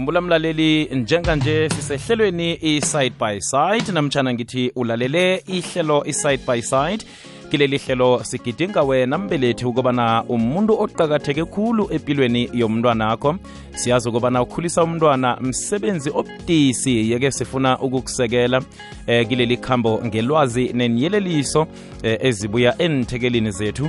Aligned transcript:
khumbula 0.00 0.20
mlaleli 0.20 0.88
njenganje 0.94 1.68
sisehlelweni 1.68 2.58
i-side 2.62 3.14
by 3.20 3.40
side 3.40 3.92
namtshana 3.92 4.34
ngithi 4.34 4.72
ulalele 4.76 5.42
ihlelo 5.46 6.04
i-side 6.06 6.42
by 6.46 6.62
side. 6.62 7.04
Kileli 7.50 7.78
hlelo 7.78 8.24
sigidinga 8.24 8.82
wena 8.82 9.18
mbelethi 9.18 9.64
ukubana 9.64 10.24
umuntu 10.28 10.72
oqakatheke 10.82 11.44
khulu 11.44 11.88
empilweni 11.92 12.50
yomntwana 12.52 13.10
akho 13.10 13.34
siyazi 13.80 14.08
ukubana 14.08 14.42
ukhulisa 14.42 14.82
umntwana 14.84 15.36
msebenzi 15.40 16.10
obudisi. 16.14 17.10
Yeke 17.10 17.30
sifuna 17.30 17.78
ukukusekela 17.78 18.62
eh, 19.06 19.28
kileli 19.28 19.56
khambo 19.56 20.02
ngelwazi 20.06 20.72
nenyeleliso 20.72 21.66
eh, 22.02 22.18
ezibuya 22.22 22.78
enthekelini 22.78 23.50
zethu. 23.50 23.88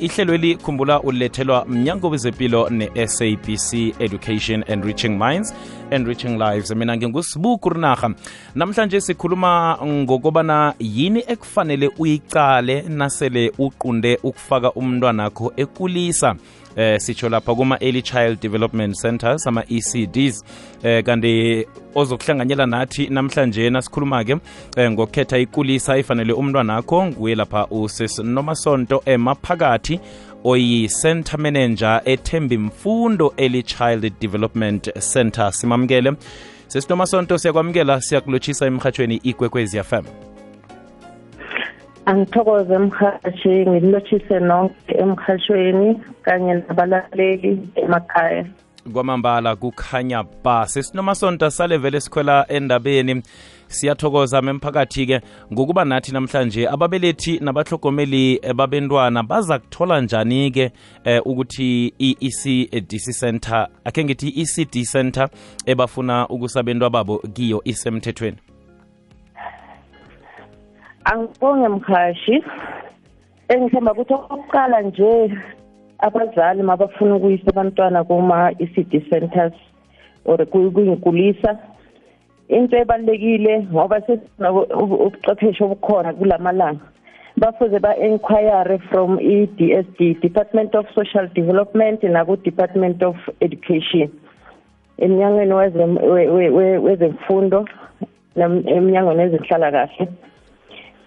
Ihlelweli 0.00 0.56
khumbula 0.56 1.00
ulethelwa 1.02 1.64
mnyango 1.68 2.08
wezempilo 2.08 2.68
ne-sabc 2.70 3.94
education 3.98 4.64
and 4.68 4.84
reaching 4.84 5.18
minds 5.18 5.54
and 5.90 6.06
reaching 6.06 6.38
lives. 6.38 6.70
Mina 6.70 6.96
ngingusibuku 6.96 7.68
rinarha 7.68 8.10
namhlanje 8.54 9.00
sikhuluma 9.00 9.78
ngokubana 9.84 10.74
yini 10.78 11.24
ekufanele 11.26 11.90
uyicale 11.98 12.82
nasele 12.82 13.52
uqunde 13.58 14.18
ukufaka 14.22 14.72
umntwanakho 14.72 15.52
ekulisa 15.56 16.34
eh 16.76 17.00
sitsho 17.00 17.28
lapha 17.28 17.54
kuma-early 17.54 18.02
child 18.02 18.40
development 18.40 18.96
centers 19.02 19.46
ama-ecds 19.46 20.44
eh 20.82 21.04
kanti 21.04 21.66
ozokuhlanganyela 21.94 22.66
nathi 22.66 23.06
namhlanje 23.08 23.70
nasikhuluma-ke 23.70 24.36
eh, 24.76 24.90
ngokukhetha 24.90 25.38
ikulisa 25.38 25.98
ifanele 25.98 26.32
umntwana 26.32 26.76
umntwanakho 26.76 27.06
nguye 27.06 27.34
lapha 27.34 27.66
usesinomasonto 27.66 29.02
emaphakathi 29.06 30.00
oyi-center 30.44 31.40
manager 31.40 32.02
ethembi 32.04 32.58
mfundo 32.58 33.34
early 33.36 33.62
child 33.62 34.12
development 34.20 34.88
center. 35.12 35.52
Simamukele. 35.52 36.12
Sesinomasonto 36.68 37.38
siyakwamukela 37.38 38.00
siyakulotshisa 38.00 38.66
emhathweni 38.66 39.16
ikwekwezi 39.16 39.82
fm 39.82 40.04
angithokoze 42.06 42.74
emhashi 42.74 43.66
ngilotshise 43.68 44.40
nonke 44.40 44.94
emhashweni 44.98 46.00
kanye 46.22 46.54
nabalaleli 46.54 47.68
emakhaya. 47.74 48.44
Kwamambala 48.92 49.56
kukhanya 49.56 50.24
ba 50.44 50.66
sesinomasonto 50.66 51.50
sale 51.50 51.76
vele 51.78 52.00
sikhwela 52.00 52.46
endabeni. 52.48 53.22
Siyathokoza 53.68 54.42
memphakathi-ke 54.42 55.20
ngokuba 55.52 55.84
nathi 55.84 56.12
namhlanje 56.12 56.68
ababelethi 56.68 57.38
nabahlogomeli 57.40 58.40
babentwana 58.54 59.22
baza 59.22 59.58
kuthola 59.58 60.00
njani-ke 60.00 60.72
eh, 61.04 61.22
ukuthi 61.26 61.92
i-ecdc 61.98 63.12
center 63.20 63.68
akhe 63.84 64.04
ngithi 64.04 64.28
i-ecd 64.28 64.84
center 64.84 65.28
ebafuna 65.66 66.28
ukusabentwa 66.28 66.90
babo 66.90 67.18
kiyo 67.18 67.60
isemthethweni 67.64 68.36
angibonge 71.12 71.68
mkhashi 71.68 72.44
engithemba 73.48 73.92
ukuthi 73.92 74.14
okokuqala 74.14 74.80
nje 74.82 75.10
abazali 76.06 76.62
mabafuna 76.62 77.16
ukuyisa 77.16 77.48
abantwana 77.50 78.04
kuma-ecd 78.04 78.92
centers 79.10 79.56
or 80.24 80.38
kuyinkulisa. 80.46 81.58
Into 82.48 82.76
ebalulekile 82.76 83.66
ngoba 83.72 84.02
ubuchwepheshe 84.82 85.64
obukhona 85.64 86.12
kulamalanga. 86.12 86.84
Bafuze 87.36 87.78
ba-enquire 87.78 88.78
from 88.90 89.18
i-dsd 89.18 90.20
department 90.20 90.74
of 90.74 90.86
social 90.94 91.26
development 91.34 92.02
naku-department 92.02 93.02
of 93.02 93.16
education. 93.40 94.10
Emnyangweni 94.98 95.52
wezemfundo 96.86 97.68
emnyangweni 98.36 99.22
wezenhlalakahle. 99.22 100.08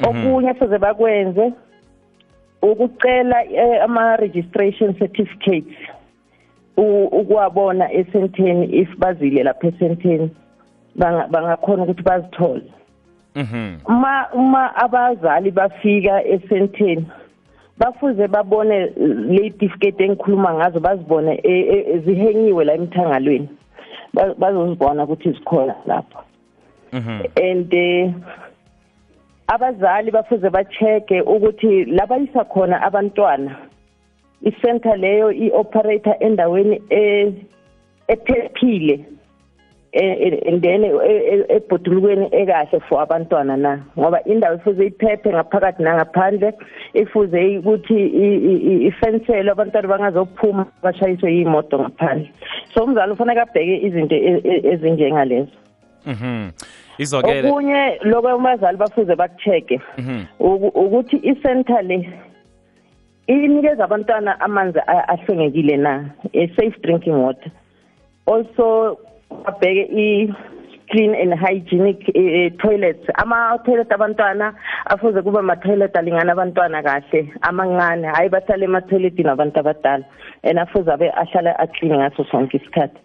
Okunye 0.08 0.53
fuze 0.53 0.78
bakwenze 0.78 1.53
ukucela 2.61 3.37
ama-registration 3.83 4.93
certificates 4.93 5.77
ukuwabona 7.11 7.92
esenteni 7.93 8.65
if 8.65 8.98
bazile 8.98 9.43
lapha 9.43 9.67
esenteni 9.67 10.30
bangakhona 11.32 11.83
ukuthi 11.83 12.04
bazithole. 12.04 12.64
Uma 13.88 14.27
uma 14.33 14.76
abazali 14.76 15.52
bafika 15.52 16.23
esenteni 16.23 17.05
bafuze 17.77 18.27
babone 18.27 18.80
le 19.30 19.49
certificate 19.49 20.04
engikhuluma 20.04 20.54
ngazo 20.54 20.80
bazibone 20.80 21.42
zihengiwe 22.05 22.65
la 22.65 22.73
emthangalweni. 22.73 23.49
Bazozibona 24.38 25.04
ukuthi 25.04 25.32
zikhona 25.32 25.76
lapho. 25.86 26.23
And 26.92 27.73
abazali 29.54 30.11
bafuze 30.11 30.49
bacheke 30.49 31.21
ukuthi 31.21 31.86
labayisa 31.86 32.43
khona 32.43 32.82
abantwana 32.87 33.52
i-center 34.49 34.98
leyo 34.98 35.32
i-operator 35.32 36.15
endaweni 36.20 36.82
ephephile 38.08 39.05
and 39.92 40.61
then 40.61 40.83
ebhodulukweni 41.49 42.30
ekahle 42.32 42.80
for 42.88 43.02
abantwana 43.02 43.58
na? 43.58 43.80
Ngoba 43.98 44.23
indawo 44.23 44.55
ifuze 44.55 44.86
iphephe 44.86 45.30
ngaphakathi 45.30 45.83
nangaphandle 45.83 46.54
ifuze 46.93 47.58
ukuthi 47.58 47.98
ifenselwe 48.88 49.52
abantwana 49.52 49.88
bangazophuma 49.88 50.65
bashayiswe 50.83 51.33
yiy'moto 51.33 51.80
ngaphandle. 51.80 52.30
So 52.73 52.83
umzali 52.83 53.11
ufanele 53.11 53.42
abheke 53.42 53.76
izinto 53.88 54.15
ezinjengalezo. 54.71 55.58
Mhm. 56.05 56.52
Izokele. 56.99 57.49
Okunye 57.49 57.99
lokho 58.04 58.30
abazali 58.30 58.77
bafuze 58.77 59.15
bakucheke 59.15 59.82
ukuthi 60.39 61.17
i-center 61.17 61.83
le 61.83 62.10
inikeza 63.27 63.83
abantwana 63.83 64.39
amanzi 64.39 64.80
ahlwengekile 64.86 65.77
na? 65.77 66.09
A-safe 66.33 66.82
drinking 66.82 67.17
water. 67.23 67.52
Also 68.27 68.98
babheke 69.45 69.86
i-clean 69.92 71.15
and 71.15 71.33
hygienic 71.33 71.99
uh, 72.09 72.49
toilets. 72.61 73.05
Ama-toilet 73.15 73.92
abantwana 73.92 74.54
afuze 74.86 75.21
kuba 75.21 75.39
ama-toilet 75.39 75.95
alingana 75.95 76.32
abantwana 76.32 76.83
kahle 76.83 77.33
amancane. 77.42 78.08
Hhayi 78.08 78.30
bahlale 78.30 78.65
ema-toiletini 78.65 79.30
abantu 79.30 79.59
abadala. 79.59 80.05
And 80.43 80.59
afuze 80.59 80.92
abe 80.92 81.11
ahlale 81.11 81.54
aclean 81.59 81.98
ngaso 81.99 82.26
sonke 82.32 82.58
isikhathi. 82.58 82.99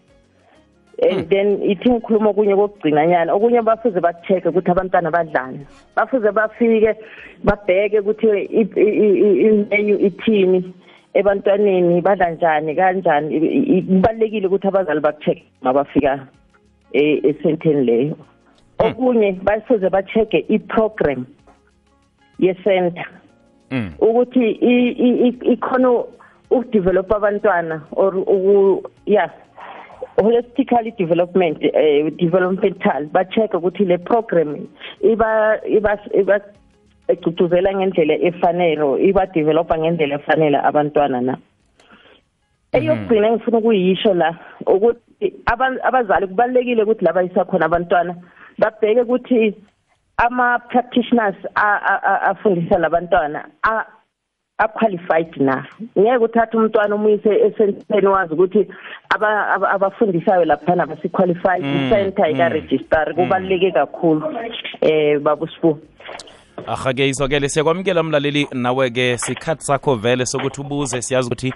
And 1.10 1.28
then 1.28 1.60
ithi 1.62 1.90
ngikhuluma 1.90 2.30
okunye 2.30 2.56
kokugcinanyana. 2.56 3.32
Okunye 3.32 3.62
bafuze 3.62 4.00
bacheck 4.00 4.44
ukuthi 4.46 4.70
abantwana 4.70 5.10
badlani. 5.10 5.66
Bafuze 5.96 6.30
bafike 6.32 6.94
babheke 7.44 8.00
ukuthi 8.00 8.26
imenu 9.46 9.98
ithini 9.98 10.74
ebantwaneni 11.14 12.00
badla 12.00 12.30
njani 12.30 12.74
kanjani. 12.74 13.82
Kubalekile 13.82 14.46
ukuthi 14.46 14.68
abazali 14.68 15.00
bacheck 15.00 15.38
mabafika 15.62 16.26
esenteni 16.92 17.84
leyo. 17.84 18.16
Okunye 18.78 19.32
bafuze 19.42 19.90
bacheke 19.90 20.44
i-program 20.48 21.26
ye-center. 22.38 23.06
Ukuthi 23.98 24.50
ikhona 25.52 26.04
ukudevelop 26.50 27.12
abantwana 27.12 27.82
or 27.92 28.82
ya 29.06 29.30
holistically 30.16 30.92
development 30.98 31.58
eh 31.62 32.10
developmental 32.18 33.06
ba 33.12 33.24
check 33.24 33.54
ukuthi 33.54 33.84
le 33.84 33.98
program 33.98 34.56
iba 35.02 35.58
iba 35.66 35.98
iba 36.14 36.40
egcugcuzela 37.08 37.74
ngendlela 37.74 38.14
efanele 38.14 39.02
iba 39.08 39.26
developa 39.26 39.78
ngendlela 39.78 40.14
efanele 40.14 40.58
abantwana 40.58 41.20
na. 41.20 41.34
Eyokugcina 42.72 43.30
ngifuna 43.30 43.58
ukuyisho 43.58 44.14
la 44.14 44.34
ukuthi 44.66 45.32
abazali 45.82 46.26
kubalekile 46.26 46.82
ukuthi 46.82 47.04
laba 47.04 47.22
isakhona 47.22 47.66
abantwana 47.66 48.14
babheke 48.58 49.00
ukuthi 49.02 49.54
ama 50.16 50.58
practitioners 50.58 51.36
afundisa 52.30 52.78
labantwana 52.78 53.48
aqualified 54.58 55.36
na? 55.36 55.66
Ngeke 55.98 56.24
uthathe 56.24 56.56
umntwana 56.56 56.94
umuyise 56.94 57.30
esenteni 57.46 58.06
wazi 58.06 58.34
ukuthi 58.34 58.68
abafundisayo 59.74 60.44
laphana 60.44 60.86
basiqualified. 60.86 61.64
Center 61.90 62.30
ika-register 62.30 63.14
kubaluleke 63.14 63.70
kakhulu 63.72 64.22
eh 64.80 65.18
babusibu 65.18 65.78
aha-ke 66.66 67.08
izokele 67.08 67.48
siyakwamukela 67.48 68.02
mlaleli 68.02 68.48
nawe-ke 68.52 69.18
sikhathi 69.18 69.64
sakho 69.64 69.94
vele 69.94 70.26
sokuthi 70.26 70.60
ubuze 70.60 71.02
siyazi 71.02 71.26
ukuthi 71.28 71.52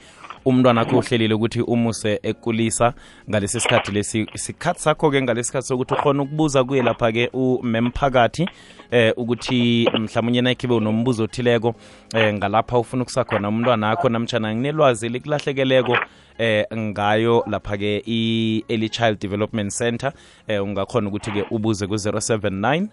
umntwana 0.49 0.81
akho 0.81 0.99
uhlelile 0.99 1.35
ukuthi 1.35 1.61
umuse 1.61 2.21
ekulisa 2.23 2.93
ngalesi 3.31 3.61
sikhathi 3.61 3.93
lesi 3.93 4.27
sikhathi 4.35 4.81
sakho-ke 4.81 5.23
ngalesi 5.23 5.47
sikhathi 5.47 5.67
sokuthi 5.67 5.95
ukhona 5.95 6.23
ukubuza 6.23 6.65
kuye 6.65 6.83
lapha-ke 6.83 7.31
umemphakathi 7.33 8.49
eh 8.91 9.13
ukuthi 9.17 9.89
mhlawumbe 9.99 10.41
nakhibe 10.41 10.75
unombuzo 10.75 11.25
othileko 11.25 11.75
eh 12.15 12.35
ngalapha 12.35 12.79
ufuna 12.79 13.03
ukusakhona 13.03 13.49
umntwana 13.49 13.91
akho 13.91 14.09
namtshana 14.09 14.55
nginelwazi 14.55 15.09
likulahlekeleko 15.09 15.99
eh 16.39 16.67
ngayo 16.77 17.45
lapha 17.47 17.77
ke 17.77 18.03
i-early 18.07 18.89
child 18.89 19.21
development 19.21 19.71
center 19.73 20.13
eh 20.49 20.65
ungakhona 20.65 21.09
ukuthi 21.09 21.31
ke 21.31 21.45
ubuze 21.51 21.87
ku-079 21.87 22.89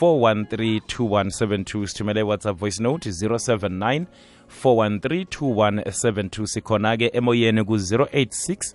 4132172 0.00 1.86
sithumele 1.86 2.22
whatsapp 2.22 2.58
voice 2.58 2.82
note 2.82 3.10
079 3.10 4.04
4132172 4.64 6.46
sikhona-ke 6.46 7.10
emoyeni 7.14 7.64
ku-086 7.64 8.74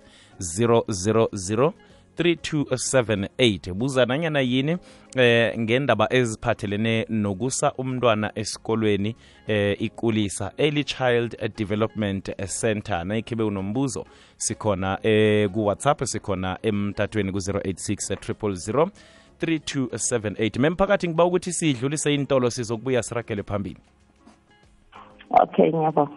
000 0.58 1.72
3278 2.16 3.72
buza 3.72 4.06
nanyana 4.06 4.40
yini 4.40 4.76
eh 5.16 5.58
ngendaba 5.58 6.12
eziphathelene 6.12 7.06
nokusa 7.08 7.72
umntwana 7.72 8.32
esikolweni 8.34 9.16
eh 9.46 9.82
ikulisa 9.82 10.52
early 10.58 10.84
child 10.84 11.56
development 11.56 12.30
center. 12.60 13.04
Nayikhibe 13.04 13.42
unombuzo 13.42 14.06
sikhona 14.36 14.98
eh 15.02 15.50
ku 15.50 15.66
WhatsApp 15.66 16.04
sikhona 16.04 16.58
emtatweni 16.62 17.32
ku 17.32 17.38
086 17.38 18.72
000 18.72 18.90
3278 19.42 20.58
memphakathi 20.58 21.08
ngiba 21.08 21.24
ukuthi 21.24 21.52
sidlulise 21.52 22.14
intolo 22.14 22.50
sizokubuya 22.50 23.02
siragele 23.02 23.42
phambili. 23.42 23.80
Okay 25.30 25.68
ngiyabonga. 25.68 26.12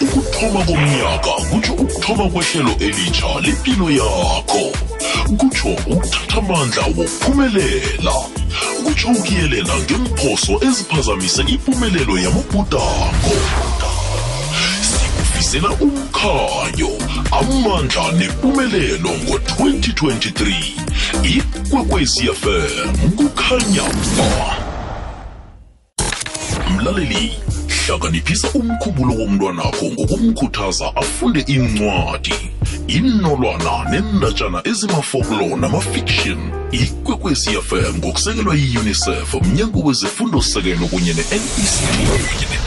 Ukuthoma 0.00 0.64
komnyaka 0.64 1.32
kutsho 1.50 1.72
ukuthoma 1.72 2.30
kwehlelo 2.30 2.70
elitsha 2.80 3.40
lempilo 3.40 3.90
yakho. 3.90 4.64
Kutsho 5.38 5.68
ukuthatha 5.92 6.38
amandla 6.38 6.82
wokuphumelela. 6.82 8.14
Kutsho 8.84 9.08
ukuyelela 9.08 9.74
ngemphoso 9.78 10.52
eziphazamise 10.66 11.42
impumelelo 11.42 12.18
yamabhudango 12.18 13.34
sikufisela 15.48 15.70
umkhanyo 15.80 16.90
amandla 17.40 18.12
nempumelelo 18.12 19.10
ngo-2023 19.24 20.40
ikwekwecfm 21.24 23.08
kukhanya 23.16 23.82
ba 24.16 24.56
mlaleli 26.70 27.32
hlakaniphisa 27.68 28.48
umkhumbulo 28.54 29.14
womntwanakho 29.14 29.84
ngokumkhuthaza 29.92 30.96
afunde 30.96 31.40
incwadi 31.40 32.34
inolwana 32.88 33.90
nendatshana 33.90 34.60
ezimafoklo 34.64 35.56
namafiction. 35.56 36.38
Ikwekwezi 36.72 37.50
fm 37.50 37.98
ngokusekelwa 37.98 38.54
yi-unicef 38.54 39.34
mnyango 39.34 39.80
wezefundo-sekelo 39.80 40.86
kunye 40.86 41.14
ne-nect 41.14 42.58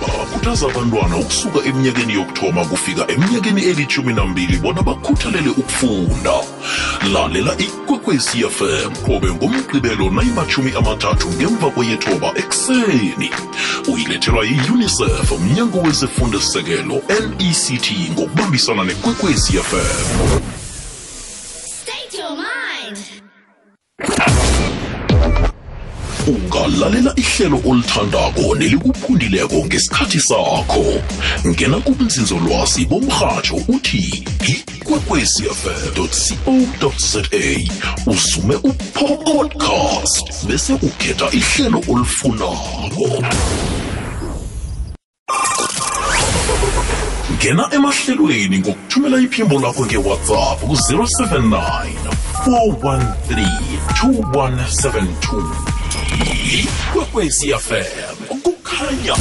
bakhuthaza 0.00 0.66
abantwana 0.66 1.16
ukusuka 1.16 1.64
eminyakeni 1.64 2.14
yokuthoma 2.14 2.64
kufika 2.64 3.10
eminyakeni 3.12 3.62
elithumi 3.62 4.12
nambili 4.12 4.56
bona 4.56 4.82
bakhuthalele 4.82 5.50
ukufunda. 5.50 6.34
Lalela 7.12 7.58
ikwekwezi 7.58 8.38
fm 8.38 8.90
qobe 9.06 9.30
ngomgqibelo 9.30 10.10
nayimachumi 10.10 10.72
amathathu 10.76 11.28
ngemva 11.28 11.70
kweyethoba 11.70 12.32
ekuseni. 12.36 13.30
Uyilethelwa 13.92 14.44
yi-unicef 14.44 15.32
mnyango 15.40 15.78
wezefundo-sekelo 15.78 17.02
nect 17.20 17.92
ngokubambisana 18.12 18.84
nekwekwezi 18.84 19.52
fm 19.52 20.59
ungalalela 26.30 27.12
ihlelo 27.16 27.60
olithandako 27.64 28.54
nelikuphundileko 28.58 29.56
ngesikhathi 29.66 30.20
sakho. 30.20 30.84
Ngena 31.46 31.78
kubunzinzolwazi 31.80 32.86
bomrhatsho 32.86 33.56
uthi 33.68 34.24
ikwekwecfm 34.52 35.94
co 35.94 36.92
za 36.98 37.22
usume 38.06 38.54
upodcast 38.54 40.46
bese 40.46 40.72
ukhetha 40.72 41.30
ihlelo 41.32 41.82
olifunako. 41.88 43.24
Ngena 47.34 47.68
emahlelweni 47.72 48.58
ngokuthumela 48.58 49.18
iphimbo 49.18 49.60
lakho 49.60 49.86
ngewhatsapp 49.86 50.60
ku-079 50.60 51.60
413 52.44 53.00
2172 54.02 55.79
ikwekwecfm 56.60 58.16
kukhanya 58.42 59.16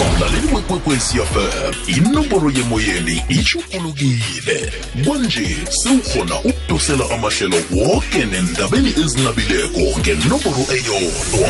umlaleli 0.00 0.48
wekwekwecfm 0.54 1.72
inomboro 1.86 2.50
yemoyeni 2.50 3.22
itshugulukile 3.28 4.72
kwanje 5.04 5.56
sewukhona 5.70 6.34
ukudosela 6.40 7.04
amahlelo 7.14 7.56
woke 7.70 8.24
nendabeni 8.24 8.88
ezinabileko 9.04 9.80
ngenomboro 10.00 10.66
eyodwa. 10.76 11.48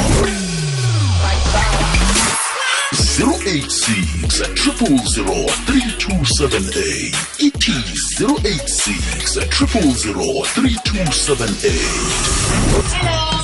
086 3.19 4.47
000 4.55 5.51
3278 5.67 7.13
ithi 7.39 7.73
086 8.19 9.47
000 9.51 10.47
3278 10.57 13.38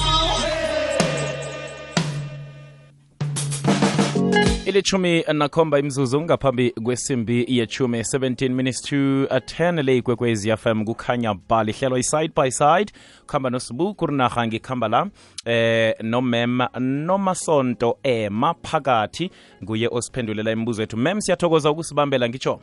ilithumi 4.74 5.24
nakhomba 5.32 5.78
imzuzu 5.78 6.20
ngaphambi 6.20 6.70
kwesimbi 6.70 7.44
yechumi 7.48 8.00
17 8.00 8.48
minutes 8.48 8.82
to 8.82 8.96
10 8.96 9.82
le 9.82 9.96
ikwekwezi 9.96 10.56
fm 10.56 10.84
kukhanya 10.84 11.34
bali 11.48 11.72
hlelo 11.72 11.98
i-side 11.98 12.32
by 12.36 12.50
side. 12.50 12.92
Kuhamba 13.26 13.50
nosibu 13.50 13.94
kurinarha 13.94 14.46
ngikuhamba 14.46 14.88
la 14.88 15.06
eh 15.44 15.94
nomem 16.02 16.60
nomasonto 16.80 17.98
ema 18.02 18.54
phakathi. 18.54 19.30
Nguye 19.62 19.88
osiphendulela 19.92 20.50
imibuzo 20.52 20.82
yethu. 20.82 20.96
Mem 20.96 21.20
siyathokoza 21.20 21.70
ukusibambela 21.70 22.28
ngitsho? 22.28 22.60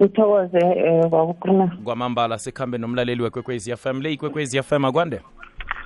Uthokoze 0.00 0.58
um 0.58 1.10
kwakukhuluma. 1.10 1.78
Kwamambala 1.84 2.38
sikhambe 2.38 2.78
nomlaleli 2.78 3.22
wekwekwezi 3.22 3.76
fm 3.76 4.00
le 4.00 4.12
ikwekwezi 4.12 4.62
fm 4.62 4.84
akwande? 4.84 5.20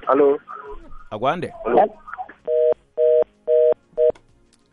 Hallo. 0.07 0.41
akwande 1.11 1.53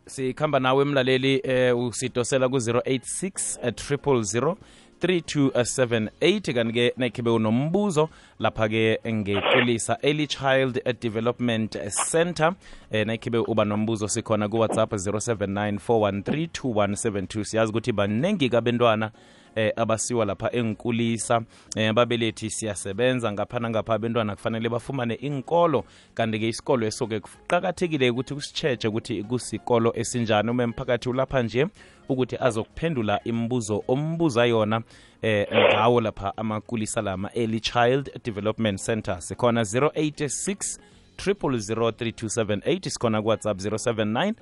sikhamba 0.08 0.60
nawe 0.60 0.82
emlaleli 0.82 1.42
eh 1.44 1.78
usidosela 1.78 2.50
ku-086 2.50 3.58
000 3.62 4.56
3278 5.02 6.54
kanti-ke 6.54 6.94
nakhibe 6.98 7.30
unombuzo 7.30 8.10
lapha-ke 8.40 9.00
ngequlisa 9.08 9.98
early 10.02 10.28
child 10.28 10.82
development 11.02 11.78
center. 12.12 12.54
Eh 12.92 13.06
nakhibe 13.08 13.38
uba 13.38 13.66
nombuzo 13.66 14.08
sikhona 14.08 14.50
kuwhatsapp 14.50 14.94
079 14.94 15.78
413 15.88 17.44
siyazi 17.44 17.70
ukuthi 17.72 17.92
baningi 17.92 18.50
kabentwana 18.50 19.12
eh 19.58 19.74
abasiwa 19.76 20.26
lapha 20.26 20.52
engkulisa 20.52 21.42
eh 21.76 21.90
ababelethi 21.90 22.50
siyasebenza 22.50 23.32
ngapha 23.32 23.60
nangapha 23.60 23.94
abentwana 23.94 24.36
kufanele 24.36 24.70
bafumane 24.70 25.14
inkolo 25.14 25.84
kanti-ke 26.14 26.48
isikolo 26.48 26.88
esoke 26.88 27.20
kuqakathekile 27.20 28.10
ukuthi 28.10 28.34
kusitshetshe 28.34 28.88
ukuthi 28.88 29.24
kusikolo 29.24 29.94
esinjani. 29.96 30.50
Uma 30.50 30.64
emphakathi 30.64 31.10
ulapha 31.10 31.44
nje 31.44 31.68
ukuthi 32.10 32.38
azokuphendula 32.40 33.24
imibuzo 33.24 33.84
ombuza 33.88 34.46
yona 34.46 34.82
eh 35.22 35.48
ngawo 35.52 36.02
lapha 36.02 36.38
amakulisa 36.38 37.02
lama 37.02 37.30
early 37.36 37.60
child 37.60 38.12
development 38.24 38.86
center 38.86 39.22
sikhona 39.22 39.62
086 39.62 40.80
0003278 41.18 42.90
sikhona 42.90 43.22
kuwhatsapp 43.22 43.58
079 43.58 44.34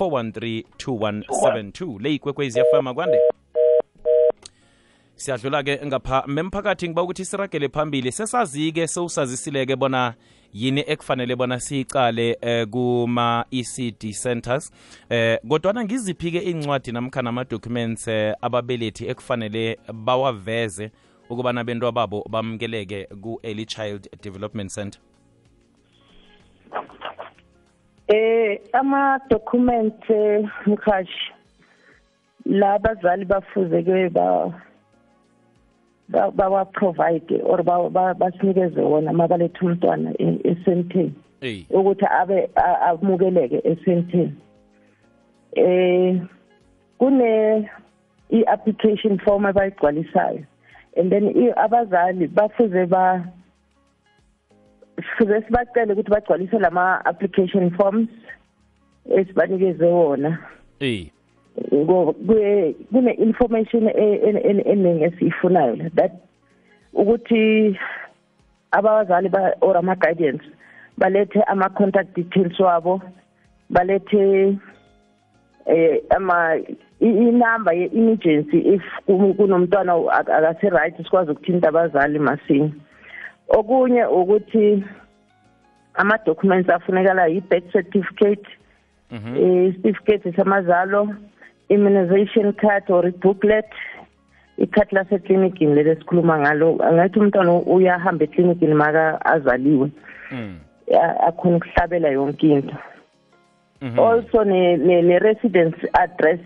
4132172 0.00 2.02
le 2.02 2.14
ikwekwezi 2.14 2.58
yafama 2.58 2.94
kwande 2.94 3.18
siyadlula-ke 5.16 5.80
ngapha 5.86 6.24
memphakathi 6.26 6.88
ngiba 6.88 7.02
ukuthi 7.02 7.24
siragele 7.24 7.68
phambili. 7.68 8.12
Sesazi-ke 8.12 8.86
sewusazisile-ke 8.86 9.76
bona 9.76 10.14
yini 10.52 10.84
ekufanele 10.86 11.36
bona 11.36 11.60
siyicale 11.60 12.38
eh, 12.40 12.66
kuma-ecd 12.66 14.12
centers. 14.22 14.72
Eh 15.10 15.38
kodwana 15.48 15.84
ngiziphi-ke 15.84 16.38
incwadi 16.38 16.92
namkhana 16.92 17.28
ama-documents 17.28 18.08
eh, 18.08 18.34
ababelethi 18.40 19.06
ekufanele 19.08 19.78
bawaveze 19.92 20.90
ukubana 21.30 21.64
bento 21.64 21.92
babo 21.92 22.24
bamukeleke 22.30 23.08
ku-early 23.22 23.66
child 23.66 24.08
development 24.22 24.70
center? 24.70 25.00
Eh 28.08 28.60
ama 28.72 29.18
documents 29.30 30.10
mkhashi 30.66 31.32
la 32.44 32.78
bazali 32.78 33.24
bafuze 33.24 33.82
ke 33.82 34.08
ba 34.10 34.10
ba- 34.10 34.62
bawa-provide 36.08 37.40
or 37.42 37.62
ba- 37.62 37.90
ba- 37.90 38.14
basinikeze 38.14 38.80
wona 38.80 39.10
uma 39.10 39.28
baletha 39.28 39.66
umntwana 39.66 40.12
e- 40.18 40.40
esenteni 40.44 41.12
eyi. 41.40 41.66
Ukuthi 41.70 42.04
abe 42.10 42.48
a- 42.56 42.80
amukeleke 42.90 43.60
esenteni 43.64 44.34
eh 45.56 46.20
kune 46.98 47.70
i-application 48.30 49.18
form 49.18 49.46
abayigcwalisayo. 49.46 50.44
And 50.96 51.10
then 51.10 51.28
i- 51.28 51.52
abazali 51.56 52.26
bafuze 52.28 52.86
ba 52.86 53.24
sifuze 54.96 55.42
sibacele 55.42 55.92
ukuthi 55.92 56.10
bagcwalise 56.10 56.58
lama-application 56.58 57.70
forms 57.70 58.08
esibanikeze 59.16 59.84
wona. 59.86 60.38
Eyi. 60.80 61.10
Ngoba 61.74 62.12
kue- 62.12 62.74
kune-information 62.92 63.88
e- 63.88 64.20
e- 64.28 64.42
e- 64.50 64.64
eningi 64.72 65.04
esiyifunayo 65.04 65.76
la 65.76 65.88
that 65.90 66.12
ukuthi 66.92 67.78
abazali 68.70 69.28
ba- 69.28 69.54
or 69.60 69.76
ama-guidance 69.76 70.44
balethe 70.98 71.42
ama-contact 71.42 72.14
details 72.16 72.60
wabo 72.60 73.00
balethe 73.70 74.56
eh 75.66 76.00
ama 76.16 76.56
i- 77.00 77.18
inamba 77.28 77.72
ye-emergency 77.72 78.58
if 78.58 78.82
kum- 79.06 79.34
kunomntwana 79.34 79.92
ak- 79.94 80.30
akase-right 80.30 80.96
sikwazi 80.96 81.30
ukuthinta 81.30 81.68
abazali 81.68 82.18
masinya. 82.18 82.70
Okunye 83.48 84.04
ukuthi 84.06 84.84
ama-documents 85.94 86.68
afunekalayo 86.70 87.34
i-birth 87.34 87.72
certificate 87.72 88.46
isitifiketi 89.36 90.32
samazalo 90.32 91.14
immunization 91.68 92.52
card 92.52 92.90
or 92.90 93.06
i-booklet 93.06 93.70
ikhadi 94.58 94.94
laseklinikini 94.94 95.74
leli 95.74 95.90
esikhuluma 95.90 96.38
ngalo 96.38 96.78
angathi 96.82 97.18
umntwana 97.18 97.52
uyahamba 97.52 98.24
eklinikini 98.24 98.74
maka 98.74 99.24
azaliwe. 99.24 99.90
Mm. 100.32 100.58
a- 101.00 101.26
akhona 101.28 101.56
ukuhlabela 101.56 102.08
yonke 102.08 102.48
into. 102.48 102.76
Mhm. 103.82 103.98
also 103.98 104.44
ne- 104.44 104.76
ne- 104.76 105.02
ne-residence 105.02 105.76
address 105.92 106.40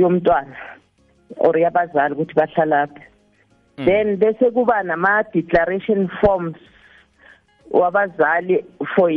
yomntwana 0.00 0.56
or 1.36 1.58
yabazali 1.58 2.14
ukuthi 2.14 2.34
bahlalaphi 2.34 3.00
then 3.76 4.16
bese 4.16 4.50
kuba 4.50 4.82
nama-declaration 4.82 6.08
forms 6.20 6.56
wabazali 7.70 8.64
for 8.94 9.10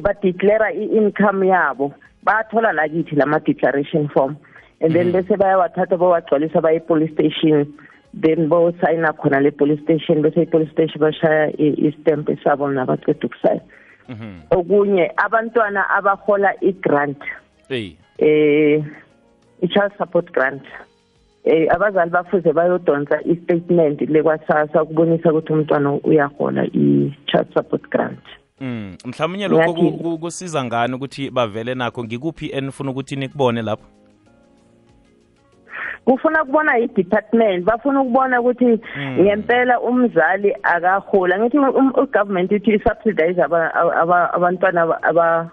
badeclara 0.00 0.72
i-income 0.72 1.46
yabo. 1.46 1.92
Bayathola 2.24 2.72
lakithi 2.72 3.16
lama-declaration 3.16 4.08
form. 4.08 4.36
And 4.80 4.92
then 4.94 5.12
bese 5.12 5.36
bayawathatha 5.36 5.96
bawagcwalisa 5.96 6.60
baye 6.60 6.76
e-police 6.76 7.12
station 7.12 7.66
then 8.14 8.48
bosayina 8.48 9.12
khona 9.12 9.40
le 9.40 9.50
police 9.50 9.82
station 9.82 10.22
bese 10.22 10.42
i-police 10.42 10.72
station 10.72 11.00
bashaya 11.00 11.52
istamp 11.58 12.28
sabo 12.44 12.68
nabaceda 12.68 13.26
ukusaya. 13.26 13.60
Mhm. 14.08 14.40
okunye 14.50 15.12
abantwana 15.16 15.90
abahola 15.90 16.54
i-grant 16.60 17.22
eh 17.68 18.82
i-child 19.62 19.92
support 19.98 20.32
grant. 20.32 20.62
Eh 21.44 21.66
abazali 21.70 22.10
bafuze 22.10 22.52
bayodonsa 22.52 23.20
i-statement 23.24 24.00
lekwasasa 24.00 24.82
ukubonisa 24.82 25.32
ukuthi 25.32 25.52
umntwana 25.52 25.92
uyahola 25.92 26.64
i-child 26.64 27.54
support 27.54 27.90
grant. 27.90 28.20
Mm, 28.60 28.96
mhlawumnye 29.04 29.48
lokho 29.48 30.18
kusiza 30.18 30.64
ngani 30.64 30.94
ukuthi 30.94 31.30
bavele 31.30 31.74
nakho? 31.74 32.04
Ngikuphi 32.04 32.50
enifuna 32.50 32.90
ukuthi 32.90 33.16
nikubone 33.16 33.62
lapho? 33.62 33.97
Kufuna 36.08 36.42
ukubona 36.42 36.78
i-department 36.78 37.64
bafuna 37.64 38.00
ukubona 38.00 38.40
ukuthi 38.40 38.80
ngempela 39.20 39.80
umzali 39.80 40.56
akahola 40.62 41.38
ngithi 41.38 41.58
um- 41.58 41.92
ugovernment 42.00 42.52
ithi 42.52 42.70
i-subsidize 42.74 43.42
aba- 43.42 43.74
aba- 43.74 44.32
abantwana 44.32 44.82
aba- 44.82 45.02
aba- 45.02 45.50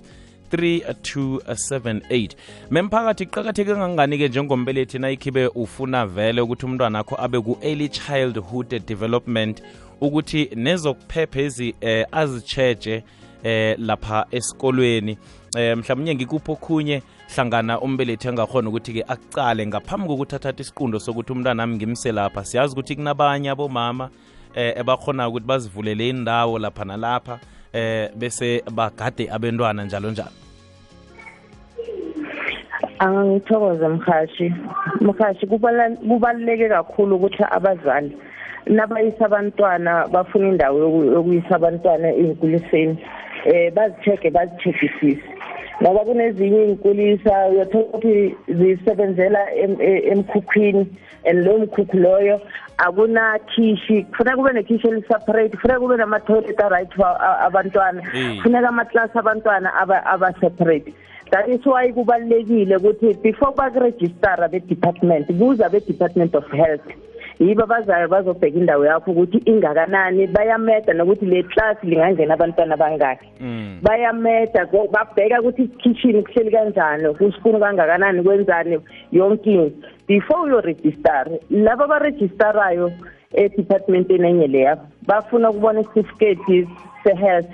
3278 0.54 2.30
memphakathi 2.72 3.26
kuqakatheke 3.26 3.74
kangangani-ke 3.74 4.28
njengombelethi 4.28 5.00
nayikhibe 5.00 5.48
ufuna 5.48 6.06
vele 6.06 6.42
ukuthi 6.42 6.66
umntwana 6.66 7.00
akho 7.00 7.16
abe 7.20 7.40
ku-early 7.40 7.90
childhood 7.90 8.86
development 8.86 9.64
ukuthi 10.02 10.50
nezokuphepha 10.56 11.42
ezi 11.42 11.76
eh, 11.82 12.06
azitsheje 12.12 13.04
eh 13.44 13.76
lapha 13.80 14.26
esikolweni? 14.32 15.18
Eh 15.58 15.78
mhlawumnye 15.78 16.16
ngikuphi 16.16 16.52
okhunye 16.52 17.02
hlangana 17.36 17.82
umbelethi 17.82 18.28
angakhona 18.28 18.70
ukuthi-ke 18.70 19.04
akucale 19.08 19.68
ngaphambi 19.68 20.08
kokuthi 20.08 20.36
athathe 20.36 20.62
isiqundo 20.62 21.00
sokuthi 21.00 21.32
umntwana 21.32 21.64
ami 21.64 21.76
ngimse 21.76 22.12
lapha? 22.12 22.46
Siyazi 22.46 22.74
ukuthi 22.74 22.96
kunabanye 22.96 23.50
abomama 23.50 24.10
eh 24.56 24.74
ebakhona 24.78 25.28
ukuthi 25.28 25.46
bazivulele 25.46 26.10
indawo 26.10 26.60
lapha 26.60 26.86
nalapha 26.86 27.40
eh 27.74 28.10
bese 28.16 28.64
bagade 28.72 29.30
abentwana 29.32 29.86
njalo 29.86 30.12
njalo 30.12 30.43
angithokoze 33.00 33.88
mhashi 33.88 34.54
mhashi 35.02 35.48
kubala- 35.48 35.98
kubaluleke 36.08 36.70
kakhulu 36.70 37.16
ukuthi 37.16 37.44
abazali 37.52 38.18
nabayisa 38.66 39.26
abantwana 39.26 40.08
bafuna 40.08 40.48
indawo 40.48 40.80
yoku- 40.80 41.12
yokuyisa 41.14 41.56
abantwana 41.56 42.08
ey'nkuliseni 42.10 42.98
um 43.46 43.72
bazi-check-e 43.76 44.30
bazi-checkisise. 44.32 45.24
Ngoba 45.82 46.00
kunezinye 46.06 46.64
iy'nkulisa 46.66 47.48
uyothola 47.52 47.86
ukuthi 47.86 48.36
zisebenzela 48.48 49.52
em- 49.56 49.82
e- 49.82 50.04
emkhukhwini 50.12 50.88
and 51.26 51.44
loyo 51.46 51.60
mkhukhu 51.60 51.98
loyo 51.98 52.42
akunakhishi. 52.78 54.04
Kufuneka 54.04 54.38
kube 54.38 54.54
nekhishi 54.54 54.88
eliseparate 54.88 55.50
kufuneka 55.58 55.80
kube 55.80 55.98
nama-toilet 55.98 56.60
a-right 56.60 56.94
for 56.96 57.06
a- 57.20 57.40
abantwana. 57.46 58.02
Mm. 58.16 58.36
kufuneka 58.38 58.70
amaklasi 58.70 59.18
abantwana 59.20 59.74
aba- 59.74 60.06
aba-separate. 60.06 60.94
That 61.34 61.50
is 61.50 61.66
why 61.66 61.92
kubalulekile 61.92 62.78
ukuthi 62.78 63.14
before 63.24 63.54
bakurejistara 63.58 64.48
be-department 64.48 65.28
buza 65.32 65.70
be-department 65.70 66.36
of 66.36 66.46
health. 66.52 66.86
Yibo 67.40 67.64
abazayo 67.64 68.08
bazobheka 68.08 68.58
indawo 68.58 68.86
yakho 68.86 69.12
ukuthi 69.12 69.38
ingakanani 69.46 70.28
bayameda 70.28 70.94
nokuthi 70.94 71.26
le 71.26 71.44
class 71.44 71.78
lingangena 71.84 72.34
abantwana 72.34 72.78
bangaki. 72.78 73.28
Mm. 73.42 73.80
bayameda 73.82 74.66
babheka 74.92 75.42
ukuthi 75.42 75.68
kitchen 75.68 76.24
kuhleli 76.24 76.52
kanjani 76.52 77.14
kusipuni 77.18 77.60
kangakanani 77.60 78.24
kwenzani 78.24 78.80
yonke 79.12 79.54
into. 79.54 79.88
Before 80.08 80.42
uyorejistara 80.44 81.32
laba 81.50 81.86
abarejistarayo 81.86 82.92
edepartmenteni 83.34 84.28
enye 84.28 84.48
leya 84.48 84.78
bafuna 85.08 85.50
ukubona 85.50 85.82
isitifiketi 85.82 86.68
se-health 87.04 87.52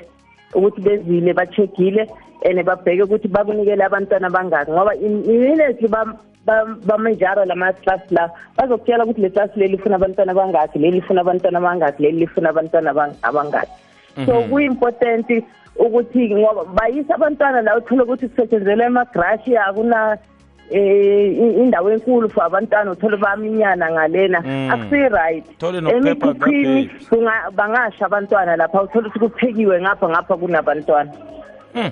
ukuthi 0.54 0.82
bezile 0.82 1.34
bacheckile 1.34 2.08
and 2.46 2.60
babheke 2.66 3.04
ukuthi 3.04 3.28
bakunikele 3.28 3.84
abantwana 3.84 4.28
abangaki 4.28 4.72
ngoba 4.72 4.96
immediately 4.96 5.88
bamenjaro 6.86 7.46
lama-class 7.46 8.02
la 8.12 8.30
bazokutshela 8.58 9.04
ukuthi 9.06 9.22
le 9.22 9.30
class 9.30 9.50
leli 9.56 9.76
lifuna 9.76 9.96
abantwana 9.96 10.32
abangaki 10.32 10.80
leli 10.80 11.00
lifuna 11.00 11.22
abantwana 11.22 11.58
abangaki 11.60 12.04
leli 12.04 12.20
lifuna 12.20 12.50
abantwana 12.50 12.92
abang- 12.92 13.16
abangaki. 13.22 13.72
So 14.26 14.32
kuyi-important 14.50 15.28
ukuthi 15.76 16.36
ngoba 16.36 16.64
bayisa 16.74 17.16
abantwana 17.16 17.62
la 17.62 17.78
uthole 17.78 18.02
ukuthi 18.04 18.28
kusetshenzelwa 18.28 18.86
emagrashi 18.86 19.58
akuna 19.58 20.18
eh 20.72 21.32
i- 21.34 21.56
indawo 21.64 21.92
enkulu 21.92 22.30
for 22.30 22.44
abantwana 22.44 22.92
uthole 22.92 23.18
baminyana 23.18 23.92
ngalena. 23.92 24.42
Mm. 24.42 24.72
akusi-right 24.72 25.46
emikhukhwini 25.92 26.90
bangasha 27.56 28.06
abantwana 28.06 28.56
lapha 28.56 28.82
uthole 28.82 29.08
ukuthi 29.08 29.20
kuphekiwe 29.20 29.82
ngapha 29.82 30.10
ngapha 30.10 30.38
kunabantwana. 30.38 31.12
Mm. 31.76 31.92